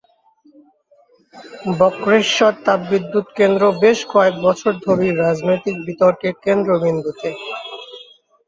বক্রেশ্বর 1.79 2.53
তাপবিদ্যুৎ 2.65 3.27
কেন্দ্র 3.37 3.63
বেশ 3.81 3.99
কয়েক 4.13 4.35
বছর 4.45 4.71
ধরেই 4.85 5.13
রাজনৈতিক 5.19 5.75
বিতর্কের 5.87 6.33
কেন্দ্রবিন্দুতে। 6.45 7.29